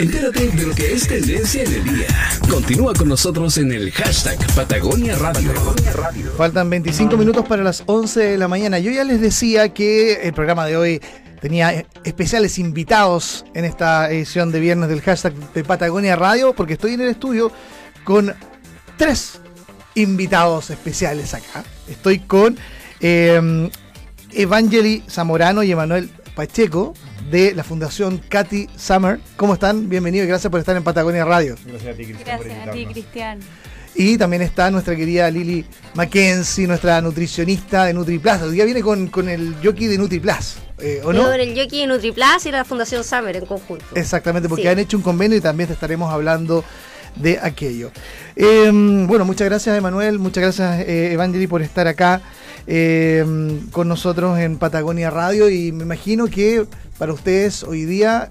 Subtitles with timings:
[0.00, 2.06] Entérate de lo que es tendencia en el día.
[2.48, 5.52] Continúa con nosotros en el hashtag Patagonia Radio.
[6.36, 8.78] Faltan 25 minutos para las 11 de la mañana.
[8.78, 11.02] Yo ya les decía que el programa de hoy
[11.40, 16.94] tenía especiales invitados en esta edición de viernes del hashtag de Patagonia Radio, porque estoy
[16.94, 17.50] en el estudio
[18.04, 18.32] con
[18.96, 19.40] tres
[19.96, 21.64] invitados especiales acá.
[21.88, 22.56] Estoy con
[23.00, 23.68] eh,
[24.30, 26.94] Evangeli Zamorano y Emanuel Pacheco
[27.30, 29.20] de la Fundación Katy Summer.
[29.36, 29.88] ¿Cómo están?
[29.88, 31.56] Bienvenidos y gracias por estar en Patagonia Radio.
[31.66, 32.40] Gracias a ti, Cristian.
[32.40, 33.40] Gracias a ti, Cristian.
[33.94, 38.42] Y también está nuestra querida Lili Mackenzie, nuestra nutricionista de NutriPlus.
[38.42, 41.24] Hoy día viene con, con el jockey de NutriPlus, eh, ¿o no?
[41.24, 43.84] Con el Yoki de NutriPlus y la Fundación Summer en conjunto.
[43.94, 44.68] Exactamente, porque Sí.
[44.68, 46.64] han hecho un convenio y también te estaremos hablando
[47.16, 47.90] de aquello.
[48.36, 52.20] Eh, bueno, muchas gracias Emanuel, muchas gracias eh, Evangeli por estar acá
[52.66, 53.24] eh,
[53.72, 56.66] con nosotros en Patagonia Radio y me imagino que
[56.98, 58.30] para ustedes hoy día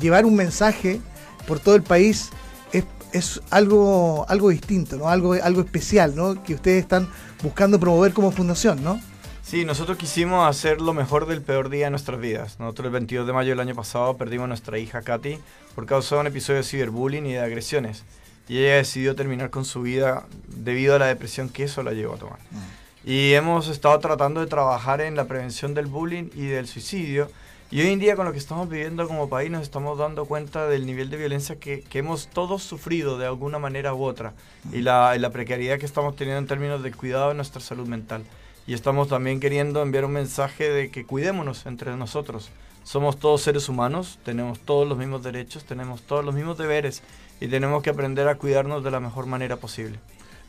[0.00, 1.00] llevar un mensaje
[1.46, 2.30] por todo el país
[2.72, 5.08] es, es algo, algo distinto, ¿no?
[5.08, 6.42] algo, algo especial ¿no?
[6.42, 7.08] que ustedes están
[7.42, 9.00] buscando promover como fundación, ¿no?
[9.42, 12.58] Sí, nosotros quisimos hacer lo mejor del peor día de nuestras vidas.
[12.58, 15.38] Nosotros el 22 de mayo del año pasado perdimos a nuestra hija Katy
[15.76, 18.02] por causa de un episodio de ciberbullying y de agresiones.
[18.48, 22.14] Y ella decidió terminar con su vida debido a la depresión que eso la llevó
[22.14, 22.38] a tomar.
[23.04, 27.30] Y hemos estado tratando de trabajar en la prevención del bullying y del suicidio.
[27.68, 30.68] Y hoy en día con lo que estamos viviendo como país nos estamos dando cuenta
[30.68, 34.34] del nivel de violencia que, hemos todos sufrido de alguna manera u otra.
[34.72, 38.22] Y la, precariedad que estamos teniendo en términos del cuidado de nuestra salud mental.
[38.68, 42.50] Y estamos también queriendo enviar un mensaje de que cuidémonos entre nosotros.
[42.84, 47.02] Somos todos seres humanos, tenemos todos los mismos derechos, tenemos todos los mismos deberes
[47.40, 49.98] y tenemos que aprender a cuidarnos de la mejor manera posible.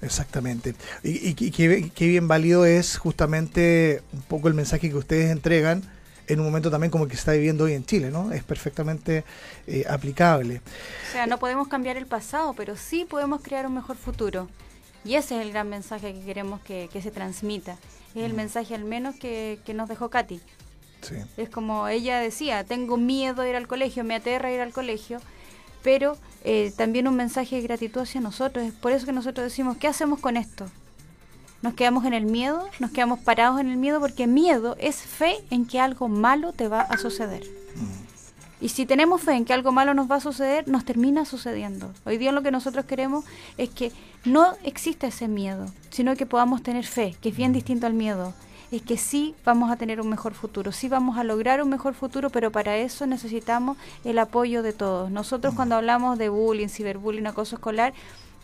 [0.04, 0.76] Exactamente.
[1.04, 5.82] Y, y- qué bien válido es justamente un poco el mensaje que ustedes entregan
[6.28, 8.32] en un momento también como el que se está viviendo hoy en Chile, ¿no?
[8.32, 9.24] Es perfectamente
[9.66, 10.62] eh, aplicable.
[11.10, 14.50] O sea, no podemos cambiar el pasado, pero sí podemos crear un mejor futuro.
[15.06, 17.78] Y ese es el gran mensaje que queremos que, que se transmita.
[18.14, 20.42] Es el mensaje al menos que, que nos dejó Katy.
[21.02, 21.16] Sí.
[21.38, 25.20] Es como ella decía, tengo miedo de ir al colegio, me aterra ir al colegio,
[25.84, 28.66] pero eh, también un mensaje de gratitud hacia nosotros.
[28.66, 30.66] Es por eso que nosotros decimos, ¿qué hacemos con esto?
[31.62, 35.38] Nos quedamos en el miedo, nos quedamos parados en el miedo, porque miedo es fe
[35.50, 37.44] en que algo malo te va a suceder.
[38.60, 41.92] Y si tenemos fe en que algo malo nos va a suceder, nos termina sucediendo.
[42.06, 43.24] Hoy día lo que nosotros queremos
[43.58, 43.92] es que
[44.26, 48.34] no exista ese miedo, sino que podamos tener fe, que es bien distinto al miedo.
[48.72, 51.94] Es que sí vamos a tener un mejor futuro, sí vamos a lograr un mejor
[51.94, 55.10] futuro, pero para eso necesitamos el apoyo de todos.
[55.10, 57.94] Nosotros cuando hablamos de bullying, ciberbullying, acoso escolar,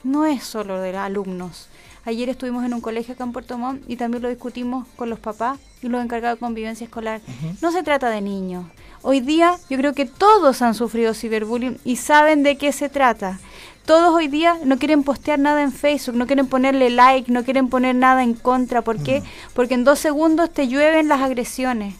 [0.03, 1.69] no es solo de los alumnos.
[2.05, 5.19] Ayer estuvimos en un colegio acá en Puerto Montt y también lo discutimos con los
[5.19, 7.21] papás y los encargados de convivencia escolar.
[7.61, 8.65] No se trata de niños.
[9.01, 13.39] Hoy día yo creo que todos han sufrido ciberbullying y saben de qué se trata.
[13.85, 17.69] Todos hoy día no quieren postear nada en Facebook, no quieren ponerle like, no quieren
[17.69, 18.81] poner nada en contra.
[18.81, 19.23] ¿Por qué?
[19.53, 21.95] Porque en dos segundos te llueven las agresiones.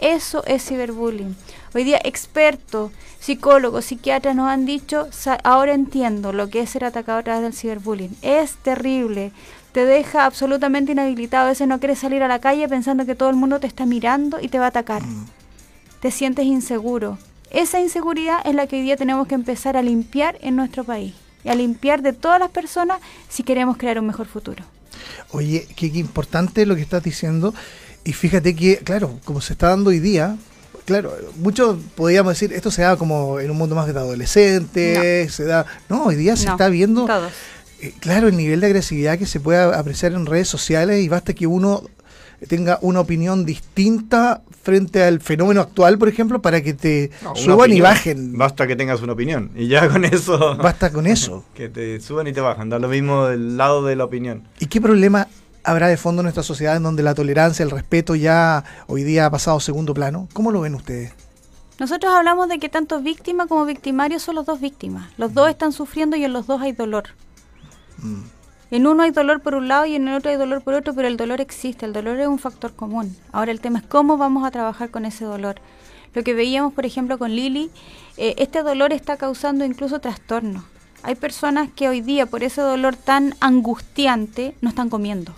[0.00, 1.36] Eso es ciberbullying.
[1.74, 6.84] Hoy día expertos, psicólogos, psiquiatras nos han dicho, "Sa- ahora entiendo lo que es ser
[6.84, 8.16] atacado a través del ciberbullying.
[8.22, 9.32] Es terrible.
[9.72, 11.46] Te deja absolutamente inhabilitado.
[11.46, 13.84] A veces no quieres salir a la calle pensando que todo el mundo te está
[13.86, 15.02] mirando y te va a atacar.
[16.00, 17.18] Te sientes inseguro.
[17.50, 21.14] Esa inseguridad es la que hoy día tenemos que empezar a limpiar en nuestro país.
[21.44, 24.64] Y a limpiar de todas las personas si queremos crear un mejor futuro.
[25.32, 27.54] Oye, qué, qué importante lo que estás diciendo.
[28.04, 30.36] Y fíjate que, claro, como se está dando hoy día,
[30.88, 35.44] claro, muchos podríamos decir, esto se da como en un mundo más de adolescentes, se
[35.44, 35.66] da...
[35.90, 37.04] No, hoy día se No, está viendo...
[37.04, 37.30] Todos.
[37.82, 41.34] Eh, claro, el nivel de agresividad que se puede apreciar en redes sociales y basta
[41.34, 41.82] que uno
[42.48, 47.70] tenga una opinión distinta frente al fenómeno actual, por ejemplo, para que te No, suban
[47.70, 48.38] y bajen.
[48.38, 49.50] Basta que tengas una opinión.
[49.54, 50.56] Y ya con eso.
[50.56, 51.44] Basta con eso.
[51.54, 52.70] que te suban y te bajan.
[52.70, 54.44] Da lo mismo del lado de la opinión.
[54.58, 55.28] ¿Y qué problema
[55.68, 59.26] habrá de fondo en nuestra sociedad en donde la tolerancia, el respeto ya hoy día
[59.26, 60.26] ha pasado a segundo plano?
[60.32, 61.12] ¿Cómo lo ven ustedes?
[61.78, 65.10] Nosotros hablamos de que tanto víctima como victimario son los dos víctimas.
[65.18, 67.04] Los dos están sufriendo y en los dos hay dolor.
[68.70, 70.94] En uno hay dolor por un lado y en el otro hay dolor por otro,
[70.94, 73.14] pero el dolor existe, el dolor es un factor común.
[73.30, 75.56] Ahora el tema es cómo vamos a trabajar con ese dolor.
[76.14, 77.70] Lo que veíamos, por ejemplo, con Lili,
[78.16, 80.64] eh, este dolor está causando incluso trastornos.
[81.02, 85.34] Hay personas que hoy día, por ese dolor tan angustiante, no están comiendo.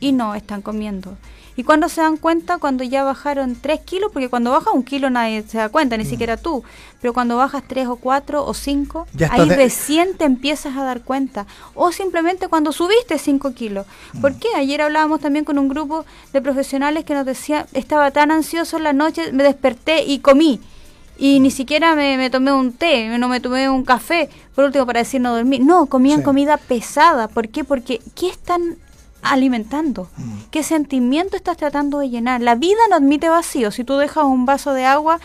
[0.00, 1.16] Y no están comiendo.
[1.56, 2.58] ¿Y cuando se dan cuenta?
[2.58, 6.04] Cuando ya bajaron 3 kilos, porque cuando baja un kilo nadie se da cuenta, ni
[6.04, 6.64] siquiera tú.
[7.00, 10.82] Pero cuando bajas 3 o 4 o 5, Ya ahí de- recién te empiezas a
[10.82, 11.46] dar cuenta.
[11.76, 13.86] O simplemente cuando subiste 5 kilos.
[14.20, 14.48] ¿Por qué?
[14.56, 18.82] Ayer hablábamos también con un grupo de profesionales que nos decía, estaba tan ansioso en
[18.82, 20.60] la noche, me desperté y comí.
[21.16, 24.84] y ni siquiera me, me tomé un té, no me tomé un café, por último
[24.84, 25.60] para decir no dormir.
[25.64, 26.24] No, comían Sí.
[26.24, 27.28] comida pesada.
[27.28, 27.62] ¿Por qué?
[27.62, 28.78] Porque ¿qué están
[29.24, 30.08] alimentando?
[30.16, 30.32] Mm.
[30.50, 32.40] ¿Qué sentimiento estás tratando de llenar?
[32.40, 33.70] La vida no admite vacío.
[33.70, 35.20] Si tú dejas un vaso de agua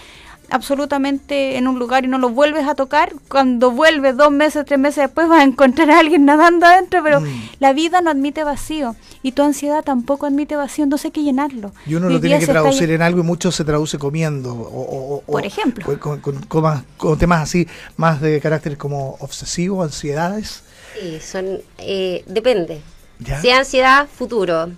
[0.51, 4.79] absolutamente en un lugar y no lo vuelves a tocar, cuando vuelves dos meses, tres
[4.79, 7.25] meses después vas a encontrar a alguien nadando adentro, pero Mm.
[7.59, 11.71] la vida no admite vacío y tu ansiedad tampoco admite vacío, entonces hay que llenarlo.
[11.85, 14.53] Y uno lo tiene que está traducir en algo y mucho se traduce comiendo.
[14.53, 15.85] O, o- o- Por ejemplo.
[15.87, 17.67] o con, con- con más- con temas así,
[17.97, 20.63] más de carácter como obsesivo, ansiedades.
[20.99, 22.81] Sí, son, eh, depende.
[23.19, 23.41] ¿Ya?
[23.41, 24.69] Si es ansiedad, futuro.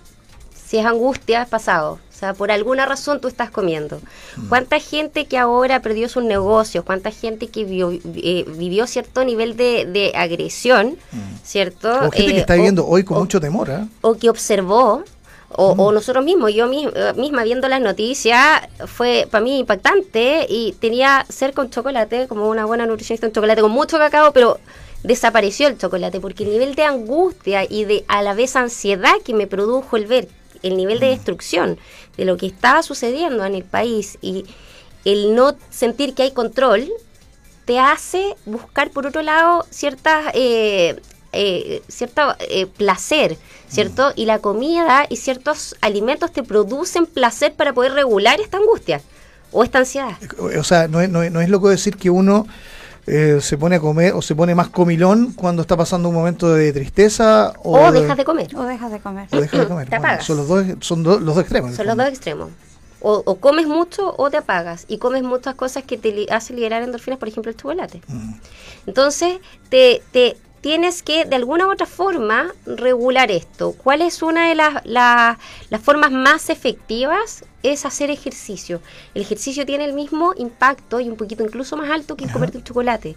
[0.54, 1.98] Si es angustia, pasado.
[2.10, 4.00] O sea, por alguna razón tú estás comiendo.
[4.36, 4.48] Mm.
[4.48, 6.84] ¿Cuánta gente que ahora perdió sus negocios?
[6.84, 10.96] ¿Cuánta gente que vio- eh, vivió cierto nivel de, de agresión?
[11.42, 11.88] ¿Cierto?
[12.02, 12.06] Mm.
[12.06, 13.70] O gente Eh, que está o- viviendo hoy con o- mucho temor.
[13.70, 13.84] ¿eh?
[14.02, 15.02] o que observó,
[15.54, 15.80] o, Mm.
[15.80, 21.26] o nosotros mismos, yo eh, misma viendo las noticias, fue para mí impactante y tenía
[21.28, 24.58] cerca un chocolate, como una buena nutricionista, un chocolate con mucho cacao, pero
[25.02, 29.34] desapareció el chocolate porque el nivel de angustia y de a la vez ansiedad que
[29.34, 30.28] me produjo el ver
[30.62, 31.00] el nivel Mm.
[31.00, 31.78] de destrucción
[32.16, 34.44] de lo que estaba sucediendo en el país y
[35.04, 36.88] el no sentir que hay control,
[37.64, 41.00] te hace buscar por otro lado ciertas eh,
[41.32, 43.36] eh, cierto eh, placer,
[43.68, 44.12] ¿cierto?
[44.14, 49.00] Y la comida y ciertos alimentos te producen placer para poder regular esta angustia
[49.50, 50.12] o esta ansiedad.
[50.38, 52.46] O sea, no es, no es- no es loco decir que uno
[53.06, 56.52] eh, se pone a comer o se pone más comilón cuando está pasando un momento
[56.54, 58.48] de tristeza o, O dejas de comer.
[58.56, 59.28] O dejas de comer.
[59.32, 59.88] o dejas de comer.
[59.90, 60.24] Te apagas.
[60.24, 61.74] son los dos, son do- los dos extremos.
[61.74, 62.50] Son los dos extremos.
[63.04, 64.84] O, o comes mucho o te apagas.
[64.86, 68.00] Y comes muchas cosas que te li- hacen liberar endorfinas, por ejemplo el chocolate.
[68.06, 68.34] Mm.
[68.86, 69.38] Entonces,
[69.68, 73.72] te, te tienes que de alguna u otra forma regular esto.
[73.72, 75.38] ¿Cuál es una de las, la-
[75.70, 77.44] las formas más efectivas?
[77.62, 78.80] Es hacer ejercicio.
[79.14, 82.58] El ejercicio tiene el mismo impacto y un poquito incluso más alto que el comerte
[82.58, 83.16] un chocolate.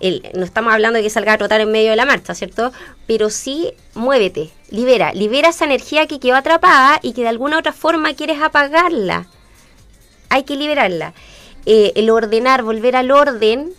[0.00, 2.72] El- no estamos hablando de que salga a trotar en medio de la marcha, ¿cierto?
[3.06, 7.60] Pero sí muévete, libera, libera esa energía que quedó atrapada y que de alguna u
[7.60, 9.26] otra forma quieres apagarla
[10.30, 11.14] hay que liberarla.
[11.64, 13.72] Eh, el ordenar, volver al orden,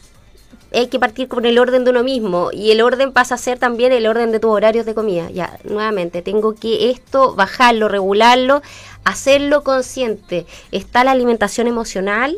[0.72, 3.58] hay que partir con el orden de uno mismo y el orden pasa a ser
[3.58, 5.30] también el orden de tus horarios de comida.
[5.32, 8.62] Ya, nuevamente, tengo que esto bajarlo, regularlo,
[9.04, 10.46] hacerlo consciente.
[10.72, 12.38] Está la alimentación emocional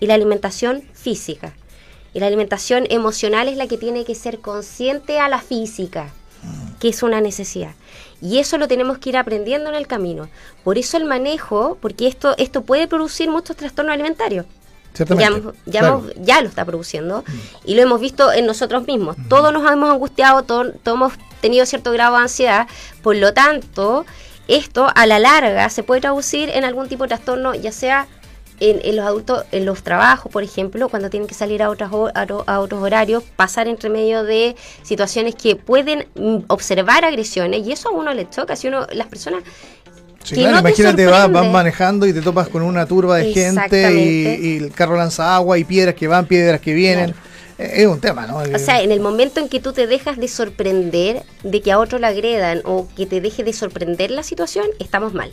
[0.00, 1.54] y la alimentación física.
[2.12, 6.12] Y la alimentación emocional es la que tiene que ser consciente a la física,
[6.80, 7.74] que es una necesidad.
[8.20, 10.28] Y eso lo tenemos que ir aprendiendo en el camino.
[10.64, 14.46] Por eso el manejo, porque esto, esto puede producir muchos trastornos alimentarios.
[15.20, 15.30] Ya,
[15.66, 15.98] ya, claro.
[15.98, 17.24] hemos- ya lo está produciendo
[17.64, 19.16] y lo hemos visto en nosotros mismos.
[19.28, 22.66] Todos nos hemos angustiado, todos, todos hemos tenido cierto grado de ansiedad,
[23.02, 24.04] por lo tanto,
[24.48, 28.08] esto a la larga se puede traducir en algún tipo de trastorno, ya sea
[28.58, 31.90] en, en los adultos, en los trabajos, por ejemplo, cuando tienen que salir a, otras,
[32.14, 37.72] a, a otros horarios, pasar entre medio de situaciones que pueden mm, observar agresiones y
[37.72, 39.44] eso a uno le choca, si uno, las personas
[40.22, 44.48] Sí, claro, no imagínate, vas, manejando y te topas con una turba de gente y,
[44.48, 47.14] y el carro lanza agua y piedras que van, piedras que vienen.
[47.58, 48.38] Eh, Es un tema, ¿no?
[48.38, 51.78] O sea, en el momento en que tú te dejas de sorprender de que a
[51.78, 55.30] otro le agredan o que te deje de sorprender la situación, estamos mal.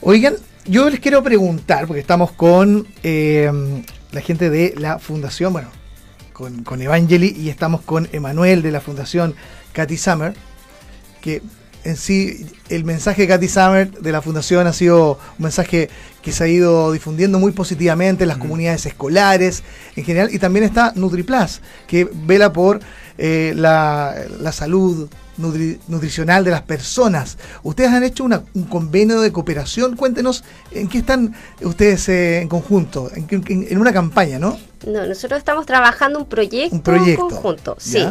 [0.00, 0.34] Oigan,
[0.66, 3.50] yo les quiero preguntar, porque estamos con eh,
[4.12, 5.68] la gente de la fundación, bueno,
[6.32, 9.34] con, con Evangeli y estamos con Emanuel de la fundación
[9.72, 10.34] Katy Summer,
[11.20, 11.42] que
[11.86, 15.88] en sí el mensaje de Katy Summer de la fundación ha sido un mensaje
[16.22, 19.62] que se ha ido difundiendo muy positivamente en las comunidades escolares
[19.94, 22.80] en general y también está NutriPlus, que vela por
[23.18, 27.38] eh, la, la salud nutri- nutricional de las personas.
[27.62, 32.48] Ustedes han hecho una- un convenio de cooperación, cuéntenos en qué están ustedes eh, en
[32.48, 34.58] conjunto, en, en- en una campaña, ¿no?
[34.86, 38.04] No, nosotros estamos trabajando un proyecto, Un proyecto, conjunto, sí,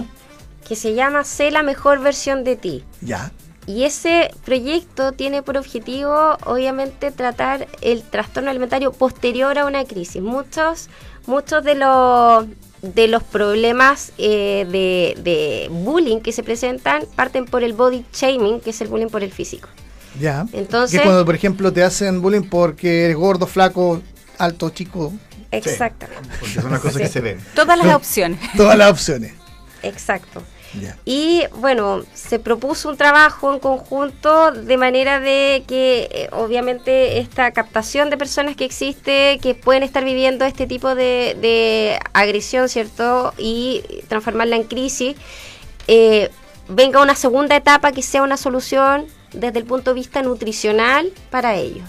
[0.67, 2.83] que se llama Sé la mejor versión de ti.
[3.01, 3.31] Ya.
[3.67, 10.21] Y ese proyecto tiene por objetivo, obviamente, tratar el trastorno alimentario posterior a una crisis.
[10.21, 10.89] Muchos,
[11.25, 12.45] muchos de los
[12.81, 18.59] de los problemas eh, de, de bullying que se presentan parten por el body shaming,
[18.61, 19.67] que es el bullying por el físico.
[20.19, 20.45] Ya.
[20.53, 24.01] Entonces- que cuando, por ejemplo, te hacen bullying porque eres gordo, flaco,
[24.37, 25.11] alto, chico,
[25.51, 26.29] Exactamente.
[26.39, 27.39] Porque son las cosas que se ven.
[27.55, 28.39] Todas las opciones.
[28.57, 29.33] todas las opciones.
[29.83, 30.43] Exacto.
[31.05, 37.51] Y bueno, se propuso un trabajo en conjunto de manera de que eh, obviamente esta
[37.51, 43.33] captación de personas que existe, que pueden estar viviendo este tipo de, de agresión, ¿cierto?
[43.37, 45.15] Y transformarla en crisis,
[45.87, 46.29] eh,
[46.67, 51.55] venga una segunda etapa que sea una solución desde el punto de vista nutricional para
[51.55, 51.87] ellos.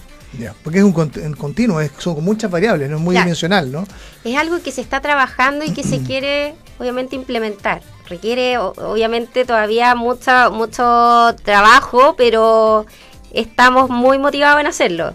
[0.63, 3.25] Porque es un, cont- un continuo, es, son con muchas variables, no es muy Claro.
[3.25, 3.87] dimensional, ¿no?
[4.23, 7.81] Es algo que se está trabajando y que se quiere, obviamente, implementar.
[8.09, 12.85] Requiere, obviamente, todavía mucho, mucho trabajo, pero
[13.33, 15.13] estamos muy motivados en hacerlo.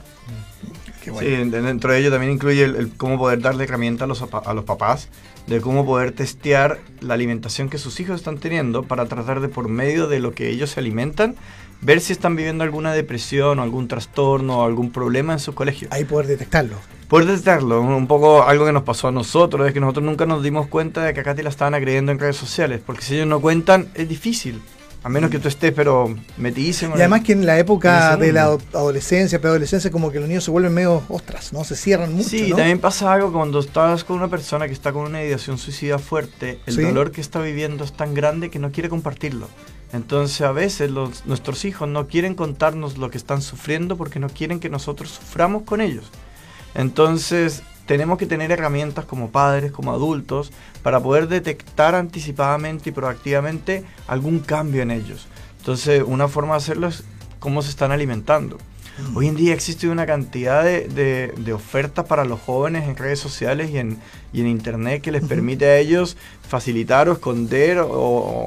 [1.03, 4.55] Sí, dentro de ello también incluye el, el cómo poder darle herramientas a los, a
[4.55, 5.09] los papás
[5.47, 9.69] de cómo poder testear la alimentación que sus hijos están teniendo para tratar de por
[9.69, 11.35] medio de lo que ellos se alimentan
[11.83, 15.89] ver si están viviendo alguna depresión o algún trastorno o algún problema en su colegio.
[15.91, 16.77] Ahí poder detectarlo.
[17.09, 20.43] Poder detectarlo, un poco algo que nos pasó a nosotros, es que nosotros nunca nos
[20.43, 23.27] dimos cuenta de que a Katy la estaban agrediendo en redes sociales, porque si ellos
[23.27, 24.63] no cuentan es difícil,
[25.05, 26.95] a menos que tú estés pero metidísimo.
[26.97, 30.53] Y además que en la época de la adolescencia, preadolescencia, como que los niños se
[30.53, 31.65] vuelven medio ostras, ¿no?
[31.65, 32.57] Se cierran mucho, Sí, ¿no?
[32.57, 36.61] también pasa algo cuando estás con una persona que está con una ideación suicida fuerte,
[36.67, 36.83] el Sí.
[36.83, 39.49] dolor que está viviendo es tan grande que no quiere compartirlo.
[39.93, 40.91] Entonces a veces
[41.27, 45.63] nuestros hijos no quieren contarnos lo que están sufriendo porque no quieren que nosotros suframos
[45.65, 46.11] con ellos.
[46.75, 50.51] Entonces tenemos que tener herramientas como padres, como adultos,
[50.83, 55.27] para poder detectar anticipadamente y proactivamente algún cambio en ellos.
[55.59, 57.05] Entonces una forma de hacerlo es
[57.39, 58.57] cómo se están alimentando.
[59.15, 63.19] Hoy en día existe una cantidad de, de- de ofertas para los jóvenes en redes
[63.19, 63.99] sociales y en,
[64.33, 67.89] y en internet que les permite a ellos facilitar o esconder o,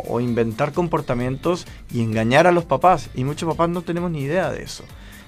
[0.08, 3.10] o inventar comportamientos y engañar a los papás.
[3.16, 4.84] Y muchos papás no tenemos ni idea de eso.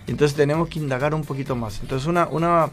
[0.05, 1.79] Entonces tenemos que indagar un poquito más.
[1.81, 2.69] Entonces una, una,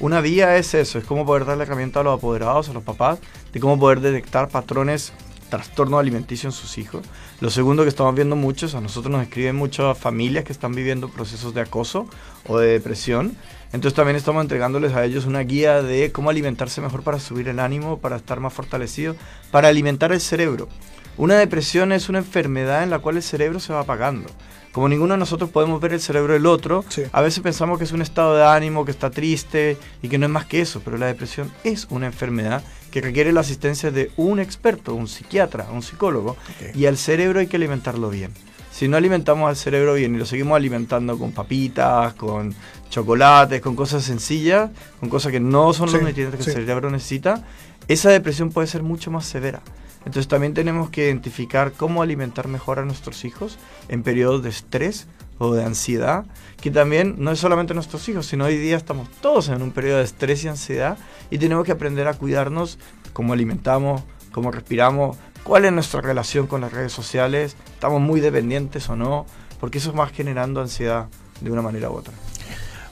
[0.00, 3.18] una vía es eso, es cómo poder darle herramienta a los apoderados, a los papás,
[3.52, 5.12] de cómo poder detectar patrones
[5.48, 7.02] trastorno alimenticio en sus hijos.
[7.40, 11.08] Lo segundo que estamos viendo muchos, a nosotros nos escriben muchas familias que están viviendo
[11.08, 12.06] procesos de acoso
[12.46, 13.36] o de depresión.
[13.72, 17.60] Entonces también estamos entregándoles a ellos una guía de cómo alimentarse mejor para subir el
[17.60, 19.14] ánimo, para estar más fortalecido,
[19.50, 20.68] para alimentar el cerebro.
[21.16, 24.28] Una depresión es una enfermedad en la cual el cerebro se va apagando.
[24.72, 27.02] Como ninguno de nosotros podemos ver el cerebro del otro, Sí.
[27.10, 30.26] a veces pensamos que es un estado de ánimo, que está triste y que no
[30.26, 34.10] es más que eso, pero la depresión es una enfermedad que requiere la asistencia de
[34.16, 36.36] un experto, un psiquiatra, un psicólogo,
[36.74, 38.32] y al cerebro hay que alimentarlo bien.
[38.70, 42.54] Si no alimentamos al cerebro bien y lo seguimos alimentando con papitas, con
[42.90, 46.50] chocolates, con cosas sencillas, con cosas que no son los Sí, nutrientes que sí.
[46.50, 47.44] el cerebro necesita,
[47.88, 49.62] esa depresión puede ser mucho más severa.
[50.06, 55.06] Entonces también tenemos que identificar cómo alimentar mejor a nuestros hijos en periodos de estrés
[55.38, 56.24] o de ansiedad,
[56.60, 59.98] que también no es solamente nuestros hijos, sino hoy día estamos todos en un periodo
[59.98, 60.98] de estrés y ansiedad
[61.30, 62.78] y tenemos que aprender a cuidarnos,
[63.12, 64.02] cómo alimentamos,
[64.32, 69.26] cómo respiramos, cuál es nuestra relación con las redes sociales, estamos muy dependientes o no,
[69.60, 71.06] porque eso va generando ansiedad
[71.40, 72.12] de una manera u otra.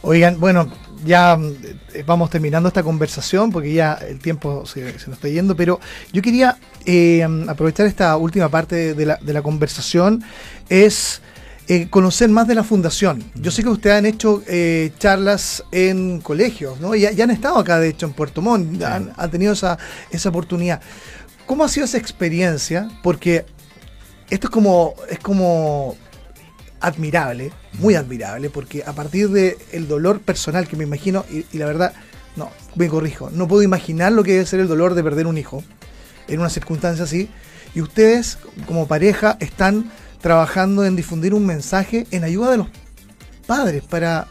[0.03, 0.71] Oigan, bueno,
[1.05, 1.37] ya
[1.93, 5.81] eh, vamos terminando esta conversación porque ya el tiempo se, se nos está yendo, pero
[6.12, 10.23] yo quería eh, aprovechar esta última parte de la, de la conversación,
[10.69, 11.21] es
[11.68, 13.25] eh, conocer más de la fundación.
[13.35, 16.94] Yo sé que ustedes han hecho eh, charlas en colegios, ¿no?
[16.94, 19.78] Ya, ya han estado acá, de hecho, en Puerto Montt, han, han tenido esa,
[20.11, 20.80] esa oportunidad.
[21.46, 22.88] ¿Cómo ha sido esa experiencia?
[23.02, 23.46] Porque
[24.30, 25.96] esto es como, es como
[26.80, 31.58] admirable, muy admirable, porque a partir del el dolor personal que me imagino, y, y
[31.58, 31.92] la verdad,
[32.37, 35.38] no, me corrijo, no puedo imaginar lo que debe ser el dolor de perder un
[35.38, 35.64] hijo
[36.28, 37.28] en una circunstancia así,
[37.75, 42.68] y ustedes como pareja están trabajando en difundir un mensaje en ayuda de los
[43.46, 44.26] padres para,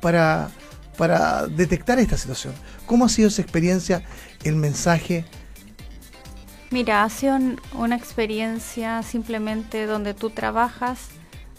[0.00, 0.48] para,
[0.96, 2.54] para detectar esta situación.
[2.86, 4.02] ¿Cómo ha sido esa experiencia,
[4.44, 5.24] el mensaje?
[6.70, 11.08] Mira, ha sido un- una experiencia simplemente donde tú trabajas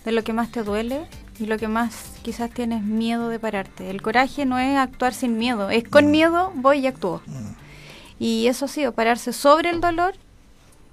[0.04, 1.08] de lo que más te duele
[1.40, 1.94] y lo que más
[2.24, 3.90] quizás tienes miedo de pararte.
[3.90, 7.22] El coraje no es actuar sin miedo, es con miedo voy y actúo.
[8.20, 10.16] Y eso ha sido pararse sobre el dolor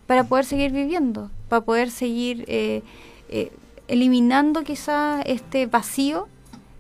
[0.07, 2.83] para poder seguir viviendo, para poder seguir eh,
[3.29, 3.53] eh,
[3.89, 6.29] eliminando quizás este vacío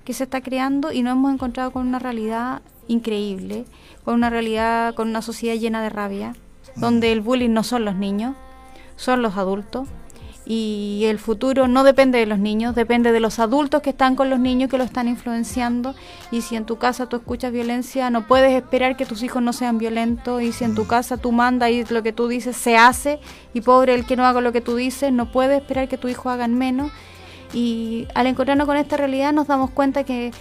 [0.04, 3.64] que se está creando y nos hemos encontrado con una realidad increíble,
[4.04, 6.35] con una realidad, con una sociedad llena de rabia,
[6.76, 8.37] donde el bullying no son los niños,
[8.97, 9.88] son los adultos.
[10.47, 14.29] Y el futuro no depende de los niños, depende de los adultos que están con
[14.29, 15.95] los niños que lo están influenciando.
[16.31, 19.55] Y si en tu casa tú escuchas violencia, no puedes esperar que tus hijos no
[19.55, 20.43] sean violentos.
[20.43, 23.21] Y si en tu casa tú mandas y lo que tú dices se hace,
[23.55, 26.09] y pobre el que no haga lo que tú dices, no puedes esperar que tu
[26.09, 26.93] hijo hagan menos.
[27.55, 30.33] Y al encontrarnos con esta realidad nos damos cuenta que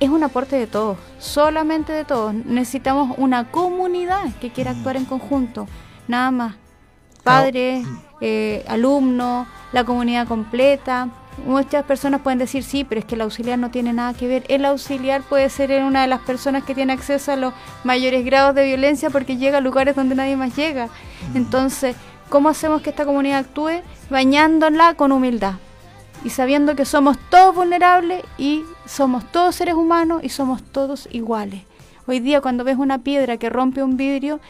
[0.00, 2.32] es un aporte de todos, solamente de todos.
[2.32, 5.66] Necesitamos una comunidad que quiera actuar en conjunto,
[6.08, 6.54] nada más.
[7.22, 7.86] Padres,
[8.26, 11.10] eh, alumnos, la comunidad completa.
[11.44, 14.44] Muchas personas pueden decir, sí, pero es que el auxiliar no tiene nada que ver.
[14.48, 17.52] El auxiliar puede ser una de las personas que tiene acceso a los
[17.82, 20.88] mayores grados de violencia porque llega a lugares donde nadie más llega.
[21.34, 21.96] Entonces,
[22.30, 23.82] ¿cómo hacemos que esta comunidad actúe?
[24.08, 25.56] Bañándola con humildad
[26.24, 31.60] y sabiendo que somos todos vulnerables y somos todos seres humanos y somos todos iguales.
[32.06, 34.40] Hoy día cuando ves una piedra que rompe un vidrio,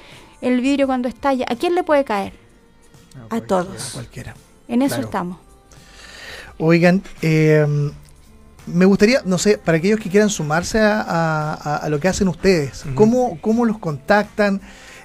[0.42, 2.43] el vidrio cuando estalla, ¿a quién le puede caer?
[3.30, 3.90] A, todos.
[3.94, 4.34] Cualquiera.
[4.68, 5.04] En eso Claro.
[5.06, 5.38] estamos.
[6.58, 7.66] Oigan, eh,
[8.66, 12.28] me gustaría, no sé, para aquellos que quieran sumarse a, a- a lo que hacen
[12.28, 12.84] ustedes.
[12.94, 14.60] ¿cómo, ¿cómo los contactan?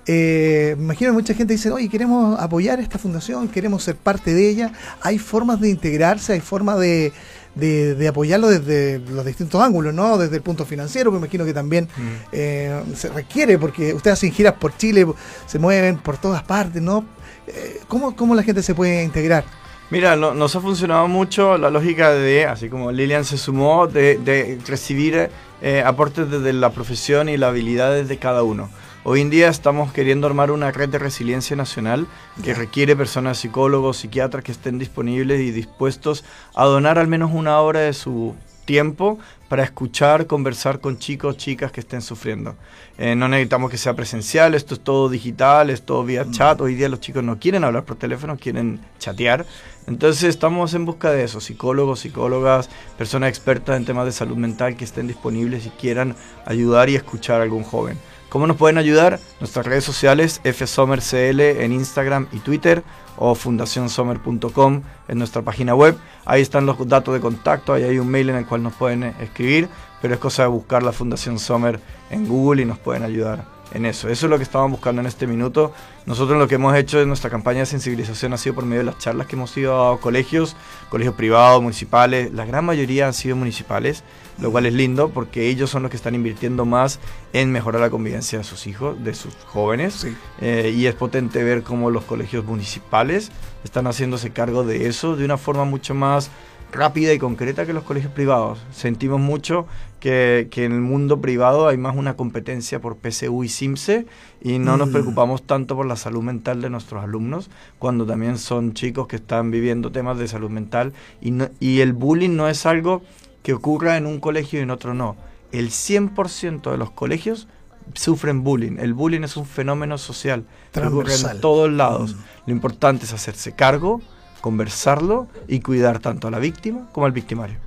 [0.06, 4.34] Eh, me imagino que mucha gente dice, oye, queremos apoyar esta fundación, queremos ser parte
[4.34, 4.72] de ella.
[5.02, 7.12] Hay formas de integrarse, hay formas de,
[7.56, 10.18] de- de apoyarlo desde los distintos ángulos, ¿no?
[10.18, 12.02] Desde el punto financiero, me imagino que también Mm.
[12.32, 15.06] eh, se requiere, porque ustedes hacen giras por Chile,
[15.46, 17.04] se mueven por todas partes, ¿no?
[17.50, 19.44] Eh, ¿cómo, ¿Cómo la gente se puede integrar?
[19.90, 24.18] Mira, no- nos ha funcionado mucho la lógica de, así como Lilian se sumó, de,
[24.20, 25.30] de recibir
[25.62, 28.70] eh, aportes desde la profesión y las habilidades de cada uno.
[29.04, 32.06] Hoy en día estamos queriendo armar una red de resiliencia nacional
[32.44, 37.60] que requiere personas psicólogos, psiquiatras que estén disponibles y dispuestos a donar al menos una
[37.62, 38.36] hora de su
[38.70, 42.56] tiempo para escuchar, conversar con chicos, chicas que estén sufriendo.
[43.00, 46.62] Eh, no necesitamos que sea presencial, esto es todo digital, es todo vía chat.
[46.62, 49.48] Hoy día los chicos no quieren hablar por teléfono, quieren chatear.
[49.88, 54.78] Entonces estamos en busca de eso, psicólogos, psicólogas, personas expertas en temas de salud mental
[54.78, 57.98] que estén disponibles y quieran ayudar y escuchar a algún joven.
[58.30, 59.20] ¿Cómo nos pueden ayudar?
[59.40, 62.84] Nuestras redes sociales, FSommerCL en Instagram y Twitter
[63.20, 65.98] o fundacionsommer.com en nuestra página web.
[66.26, 69.04] Ahí están los datos de contacto, ahí hay un mail en el cual nos pueden
[69.04, 69.70] eh, escribir,
[70.02, 73.86] pero es cosa de buscar la Fundación Sommer en Google y nos pueden ayudar en
[73.86, 74.10] eso.
[74.10, 75.74] Eso es lo que estamos buscando en este minuto.
[76.06, 78.86] Nosotros lo que hemos hecho en nuestra campaña de sensibilización ha sido por medio de
[78.86, 80.56] las charlas que hemos ido a colegios,
[80.90, 84.04] colegios privados, municipales, la gran mayoría han sido municipales,
[84.40, 87.00] lo cual es lindo porque ellos son los que están invirtiendo más
[87.34, 90.08] en mejorar la convivencia de sus hijos, de sus jóvenes.
[90.42, 93.32] Eh, y es potente ver cómo los colegios municipales
[93.64, 96.32] están haciéndose cargo de eso de una forma mucho más
[96.72, 98.60] rápida y concreta que los colegios privados.
[98.72, 99.66] Sentimos mucho
[100.00, 104.06] que, que en el mundo privado hay más una competencia por PSU y CIMSE
[104.42, 104.92] y no nos Mm.
[104.92, 109.52] preocupamos tanto por la salud mental de nuestros alumnos cuando también son chicos que están
[109.52, 113.02] viviendo temas de salud mental y, no- y el bullying no es algo
[113.44, 115.16] que ocurra en un colegio y en otro no.
[115.52, 117.48] El 100% de los colegios
[117.96, 118.78] sufren bullying.
[118.80, 122.16] El bullying es un fenómeno social que ocurre en todos lados.
[122.16, 122.20] Mm.
[122.48, 124.02] Lo importante es hacerse cargo,
[124.42, 127.58] conversarlo y cuidar tanto a la víctima como al victimario.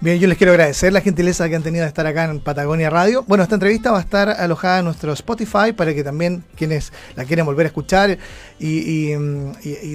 [0.00, 2.88] Bien, yo les quiero agradecer la gentileza que han tenido de estar acá en Patagonia
[2.88, 3.24] Radio.
[3.26, 7.24] Bueno, esta entrevista va a estar alojada en nuestro Spotify para que también quienes la
[7.24, 8.16] quieren volver a escuchar
[8.60, 9.16] y,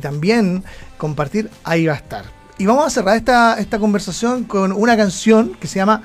[0.02, 0.66] también
[0.98, 2.26] compartir, ahí va a estar.
[2.58, 6.04] Y vamos a cerrar esta, esta conversación con una canción que se llama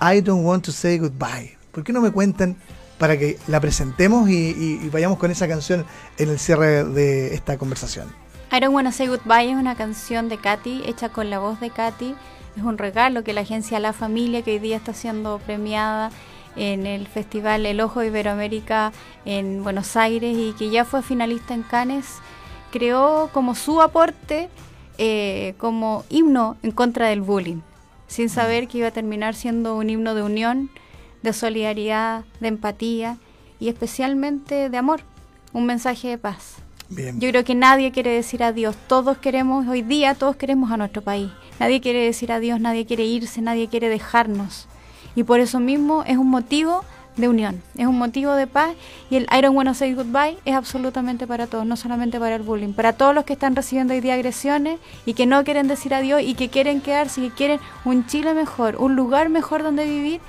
[0.00, 1.58] I Don't Want to Say Goodbye.
[1.70, 2.56] ¿Por qué no me cuentan
[2.96, 5.84] para que la presentemos y vayamos con esa canción
[6.16, 8.23] en el cierre de esta conversación?
[8.52, 11.70] I Don't Wanna Say Goodbye es una canción de Katy, hecha con la voz de
[11.70, 12.14] Katy.
[12.56, 16.10] Es un regalo que la agencia La Familia, que hoy día está siendo premiada
[16.54, 18.92] en el festival El Ojo de Iberoamérica
[19.24, 22.18] en Buenos Aires y que ya fue finalista en Cannes,
[22.70, 24.48] creó como su aporte
[24.98, 27.60] eh, como himno en contra del bullying,
[28.06, 30.70] sin saber que iba a terminar siendo un himno de unión,
[31.22, 33.16] de solidaridad, de empatía
[33.58, 35.00] y especialmente de amor,
[35.52, 36.63] un mensaje de paz.
[36.96, 38.76] Yo creo que nadie quiere decir adiós.
[38.86, 41.30] Todos queremos, hoy día, todos queremos a nuestro país.
[41.58, 44.68] Nadie quiere decir adiós, nadie quiere irse, nadie quiere dejarnos.
[45.16, 46.84] Y por eso mismo es un motivo
[47.16, 48.74] de unión, es un motivo de paz.
[49.10, 52.42] Y el I don't wanna say goodbye es absolutamente para todos, no solamente para el
[52.42, 52.72] bullying.
[52.72, 56.22] Para todos los que están recibiendo hoy día agresiones y que no quieren decir adiós
[56.22, 60.20] y que quieren quedarse y que quieren un Chile mejor, un lugar mejor donde vivir,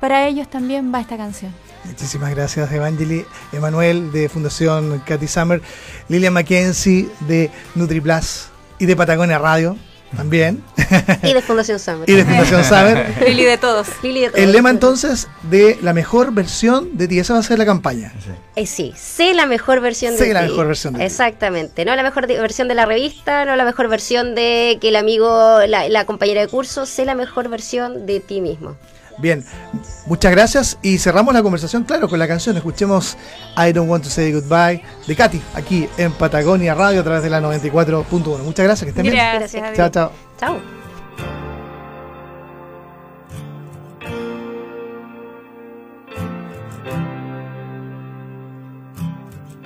[0.00, 1.52] para ellos también va esta canción.
[1.84, 5.60] Muchísimas gracias, Evangeli, Emanuel de Fundación Katy Summer,
[6.08, 8.46] Lilian Mackenzie de NutriPlus
[8.78, 9.76] y de Patagonia Radio
[10.16, 10.62] también,
[11.24, 12.08] Y de Fundación Summer.
[12.08, 13.14] y de Fundación Summer.
[13.26, 13.88] Lili de todos.
[14.02, 14.40] Lili de todo.
[14.40, 18.12] El lema entonces de la mejor versión de ti, esa va a ser la campaña.
[18.54, 20.50] Eh, sí, sé la mejor versión Sé de la ti.
[20.50, 21.04] mejor versión de ti.
[21.06, 21.84] Exactamente.
[21.84, 24.96] No la mejor de- versión de la revista, no la mejor versión de que el
[24.96, 28.76] amigo, la, la compañera de curso, sé la mejor versión de ti mismo.
[29.18, 29.44] Bien,
[30.06, 32.56] muchas gracias y cerramos la conversación, claro, con la canción.
[32.56, 33.16] Escuchemos
[33.56, 37.30] I Don't Want to Say Goodbye de Katy, aquí en Patagonia Radio a través de
[37.30, 38.38] la 94.1.
[38.38, 39.14] Muchas gracias, que estén bien.
[39.14, 39.52] Gracias.
[39.52, 39.76] Gracias.
[39.76, 40.12] Chao, chao.
[40.38, 40.60] Chao.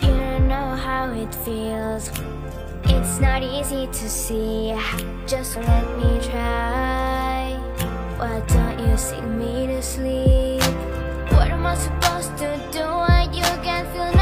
[0.01, 2.11] You don't know how it feels.
[2.85, 4.75] It's not easy to see.
[5.27, 7.59] Just let me try.
[8.19, 10.61] Why don't you sing me to sleep?
[11.31, 14.18] What am I supposed to do when you can't feel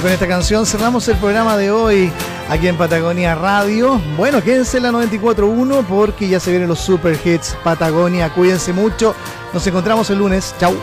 [0.00, 2.10] Con esta canción cerramos el programa de hoy
[2.48, 4.00] aquí en Patagonia Radio.
[4.16, 8.28] Bueno, quédense en la 94.1 porque ya se vienen los super hits Patagonia.
[8.30, 9.14] Cuídense mucho.
[9.52, 10.54] Nos encontramos el lunes.
[10.58, 10.74] Chau.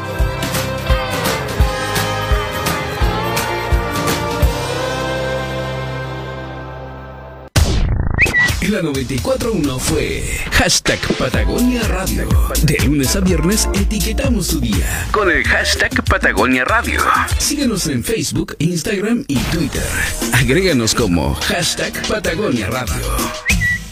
[8.71, 12.29] La 94.1 fue hashtag Patagonia Radio.
[12.63, 17.01] De lunes a viernes etiquetamos tu día con el hashtag Patagonia Radio.
[17.37, 19.83] Síguenos en Facebook, Instagram y Twitter.
[20.31, 23.50] Agréganos como hashtag Patagonia Radio.